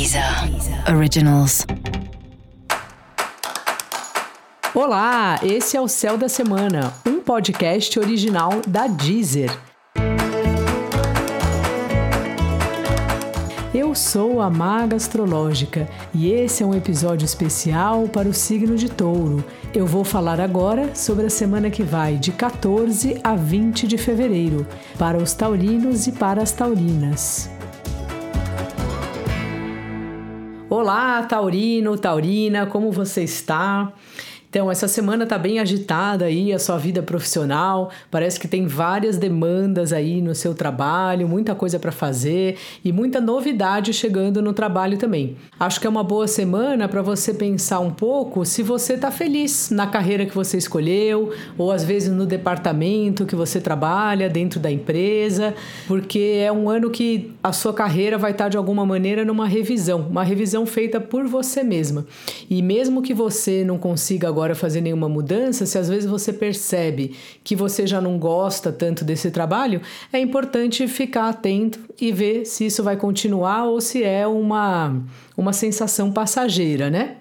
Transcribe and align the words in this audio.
Deezer 0.00 0.24
Originals. 0.96 1.66
Olá, 4.74 5.38
esse 5.42 5.76
é 5.76 5.80
o 5.80 5.86
Céu 5.86 6.16
da 6.16 6.26
Semana, 6.26 6.94
um 7.06 7.20
podcast 7.20 7.98
original 7.98 8.62
da 8.66 8.86
Deezer. 8.86 9.54
Eu 13.74 13.94
sou 13.94 14.40
a 14.40 14.48
Maga 14.48 14.96
Astrológica 14.96 15.86
e 16.14 16.32
esse 16.32 16.62
é 16.62 16.66
um 16.66 16.74
episódio 16.74 17.26
especial 17.26 18.08
para 18.08 18.26
o 18.26 18.32
signo 18.32 18.76
de 18.76 18.88
Touro. 18.88 19.44
Eu 19.74 19.86
vou 19.86 20.02
falar 20.02 20.40
agora 20.40 20.94
sobre 20.94 21.26
a 21.26 21.30
semana 21.30 21.68
que 21.68 21.82
vai 21.82 22.16
de 22.16 22.32
14 22.32 23.20
a 23.22 23.36
20 23.36 23.86
de 23.86 23.98
fevereiro, 23.98 24.66
para 24.98 25.18
os 25.18 25.34
taurinos 25.34 26.06
e 26.06 26.12
para 26.12 26.42
as 26.42 26.52
taurinas. 26.52 27.50
Olá, 30.72 31.24
Taurino, 31.24 31.98
Taurina, 31.98 32.64
como 32.64 32.92
você 32.92 33.24
está? 33.24 33.92
Então, 34.50 34.68
essa 34.68 34.88
semana 34.88 35.24
tá 35.26 35.38
bem 35.38 35.60
agitada 35.60 36.24
aí 36.24 36.52
a 36.52 36.58
sua 36.58 36.76
vida 36.76 37.00
profissional. 37.00 37.92
Parece 38.10 38.38
que 38.40 38.48
tem 38.48 38.66
várias 38.66 39.16
demandas 39.16 39.92
aí 39.92 40.20
no 40.20 40.34
seu 40.34 40.54
trabalho, 40.54 41.28
muita 41.28 41.54
coisa 41.54 41.78
para 41.78 41.92
fazer 41.92 42.56
e 42.84 42.90
muita 42.90 43.20
novidade 43.20 43.92
chegando 43.92 44.42
no 44.42 44.52
trabalho 44.52 44.98
também. 44.98 45.36
Acho 45.58 45.80
que 45.80 45.86
é 45.86 45.90
uma 45.90 46.02
boa 46.02 46.26
semana 46.26 46.88
para 46.88 47.00
você 47.00 47.32
pensar 47.32 47.78
um 47.78 47.92
pouco 47.92 48.44
se 48.44 48.60
você 48.60 48.98
tá 48.98 49.12
feliz 49.12 49.70
na 49.70 49.86
carreira 49.86 50.26
que 50.26 50.34
você 50.34 50.58
escolheu 50.58 51.32
ou 51.56 51.70
às 51.70 51.84
vezes 51.84 52.12
no 52.12 52.26
departamento 52.26 53.26
que 53.26 53.36
você 53.36 53.60
trabalha 53.60 54.28
dentro 54.28 54.58
da 54.58 54.70
empresa, 54.70 55.54
porque 55.86 56.40
é 56.44 56.50
um 56.50 56.68
ano 56.68 56.90
que 56.90 57.30
a 57.40 57.52
sua 57.52 57.72
carreira 57.72 58.18
vai 58.18 58.32
estar 58.32 58.44
tá, 58.44 58.50
de 58.50 58.56
alguma 58.56 58.84
maneira 58.84 59.24
numa 59.24 59.46
revisão, 59.46 60.08
uma 60.10 60.24
revisão 60.24 60.66
feita 60.66 61.00
por 61.00 61.28
você 61.28 61.62
mesma. 61.62 62.04
E 62.50 62.60
mesmo 62.60 63.00
que 63.00 63.14
você 63.14 63.62
não 63.64 63.78
consiga 63.78 64.26
agora 64.26 64.39
agora 64.40 64.54
fazer 64.54 64.80
nenhuma 64.80 65.06
mudança, 65.06 65.66
se 65.66 65.76
às 65.76 65.86
vezes 65.86 66.08
você 66.08 66.32
percebe 66.32 67.14
que 67.44 67.54
você 67.54 67.86
já 67.86 68.00
não 68.00 68.18
gosta 68.18 68.72
tanto 68.72 69.04
desse 69.04 69.30
trabalho, 69.30 69.82
é 70.10 70.18
importante 70.18 70.88
ficar 70.88 71.28
atento 71.28 71.78
e 72.00 72.10
ver 72.10 72.46
se 72.46 72.64
isso 72.64 72.82
vai 72.82 72.96
continuar 72.96 73.64
ou 73.64 73.82
se 73.82 74.02
é 74.02 74.26
uma, 74.26 74.98
uma 75.36 75.52
sensação 75.52 76.10
passageira, 76.10 76.88
né? 76.88 77.16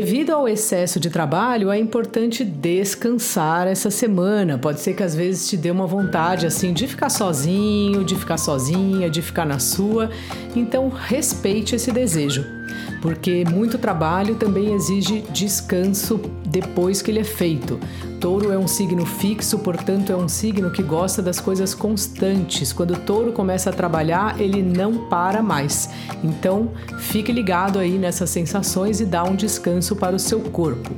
Devido 0.00 0.30
ao 0.30 0.48
excesso 0.48 0.98
de 0.98 1.10
trabalho, 1.10 1.70
é 1.70 1.78
importante 1.78 2.42
descansar 2.42 3.66
essa 3.66 3.90
semana. 3.90 4.56
Pode 4.56 4.80
ser 4.80 4.94
que 4.94 5.02
às 5.02 5.14
vezes 5.14 5.46
te 5.46 5.58
dê 5.58 5.70
uma 5.70 5.86
vontade 5.86 6.46
assim 6.46 6.72
de 6.72 6.86
ficar 6.86 7.10
sozinho, 7.10 8.02
de 8.02 8.16
ficar 8.16 8.38
sozinha, 8.38 9.10
de 9.10 9.20
ficar 9.20 9.44
na 9.44 9.58
sua. 9.58 10.08
Então, 10.56 10.88
respeite 10.88 11.76
esse 11.76 11.92
desejo 11.92 12.60
porque 13.00 13.44
muito 13.50 13.78
trabalho 13.78 14.34
também 14.34 14.74
exige 14.74 15.22
descanso 15.30 16.20
depois 16.50 17.00
que 17.00 17.10
ele 17.10 17.20
é 17.20 17.24
feito. 17.24 17.78
Touro 18.20 18.52
é 18.52 18.58
um 18.58 18.68
signo 18.68 19.06
fixo, 19.06 19.60
portanto, 19.60 20.12
é 20.12 20.16
um 20.16 20.28
signo 20.28 20.70
que 20.70 20.82
gosta 20.82 21.22
das 21.22 21.40
coisas 21.40 21.74
constantes. 21.74 22.72
Quando 22.72 22.92
o 22.92 22.98
touro 22.98 23.32
começa 23.32 23.70
a 23.70 23.72
trabalhar, 23.72 24.38
ele 24.40 24.62
não 24.62 25.08
para 25.08 25.42
mais. 25.42 25.88
Então, 26.22 26.72
fique 26.98 27.32
ligado 27.32 27.78
aí 27.78 27.96
nessas 27.96 28.28
sensações 28.28 29.00
e 29.00 29.06
dá 29.06 29.24
um 29.24 29.34
descanso 29.34 29.96
para 29.96 30.14
o 30.14 30.18
seu 30.18 30.40
corpo. 30.40 30.90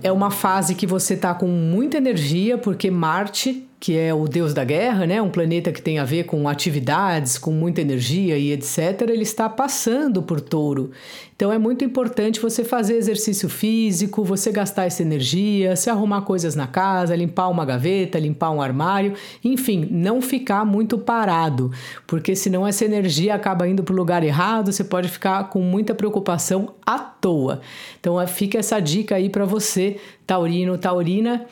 É 0.00 0.12
uma 0.12 0.30
fase 0.30 0.74
que 0.74 0.86
você 0.86 1.14
está 1.14 1.34
com 1.34 1.48
muita 1.48 1.96
energia, 1.96 2.56
porque 2.56 2.90
Marte 2.90 3.67
que 3.80 3.96
é 3.96 4.12
o 4.12 4.26
deus 4.26 4.52
da 4.52 4.64
guerra, 4.64 5.06
né? 5.06 5.22
Um 5.22 5.30
planeta 5.30 5.70
que 5.70 5.80
tem 5.80 5.98
a 6.00 6.04
ver 6.04 6.24
com 6.24 6.48
atividades, 6.48 7.38
com 7.38 7.52
muita 7.52 7.80
energia 7.80 8.36
e 8.36 8.52
etc. 8.52 9.02
Ele 9.02 9.22
está 9.22 9.48
passando 9.48 10.20
por 10.20 10.40
Touro. 10.40 10.90
Então 11.36 11.52
é 11.52 11.58
muito 11.58 11.84
importante 11.84 12.40
você 12.40 12.64
fazer 12.64 12.96
exercício 12.96 13.48
físico, 13.48 14.24
você 14.24 14.50
gastar 14.50 14.86
essa 14.86 15.02
energia, 15.02 15.76
se 15.76 15.88
arrumar 15.88 16.22
coisas 16.22 16.56
na 16.56 16.66
casa, 16.66 17.14
limpar 17.14 17.48
uma 17.48 17.64
gaveta, 17.64 18.18
limpar 18.18 18.50
um 18.50 18.60
armário, 18.60 19.14
enfim, 19.44 19.86
não 19.88 20.20
ficar 20.20 20.64
muito 20.64 20.98
parado, 20.98 21.70
porque 22.08 22.34
senão 22.34 22.66
essa 22.66 22.84
energia 22.84 23.36
acaba 23.36 23.68
indo 23.68 23.84
para 23.84 23.92
o 23.92 23.96
lugar 23.96 24.24
errado, 24.24 24.72
você 24.72 24.82
pode 24.82 25.08
ficar 25.08 25.48
com 25.48 25.60
muita 25.60 25.94
preocupação 25.94 26.74
à 26.84 26.98
toa. 26.98 27.60
Então 28.00 28.14
fica 28.26 28.58
essa 28.58 28.80
dica 28.80 29.14
aí 29.14 29.30
para 29.30 29.44
você, 29.44 29.96
taurino, 30.26 30.76
taurina 30.76 31.46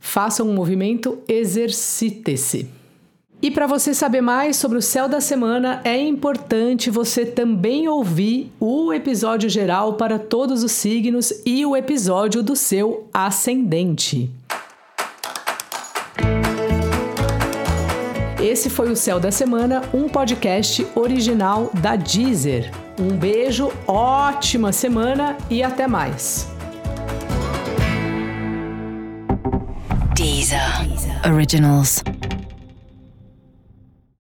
Faça 0.00 0.42
um 0.42 0.52
movimento, 0.52 1.18
exercite-se. 1.28 2.68
E 3.40 3.52
para 3.52 3.68
você 3.68 3.94
saber 3.94 4.20
mais 4.20 4.56
sobre 4.56 4.78
o 4.78 4.82
céu 4.82 5.08
da 5.08 5.20
semana, 5.20 5.80
é 5.84 5.96
importante 5.96 6.90
você 6.90 7.24
também 7.24 7.86
ouvir 7.86 8.50
o 8.58 8.92
episódio 8.92 9.48
geral 9.48 9.94
para 9.94 10.18
todos 10.18 10.64
os 10.64 10.72
signos 10.72 11.32
e 11.46 11.64
o 11.64 11.76
episódio 11.76 12.42
do 12.42 12.56
seu 12.56 13.08
ascendente. 13.14 14.28
Esse 18.42 18.68
foi 18.70 18.90
o 18.90 18.96
Céu 18.96 19.20
da 19.20 19.30
Semana, 19.30 19.82
um 19.92 20.08
podcast 20.08 20.84
original 20.96 21.70
da 21.80 21.94
Deezer. 21.94 22.72
Um 22.98 23.16
beijo, 23.16 23.70
ótima 23.86 24.72
semana 24.72 25.36
e 25.48 25.62
até 25.62 25.86
mais. 25.86 26.57
Deezer 30.28 30.60
Originals. 31.24 32.02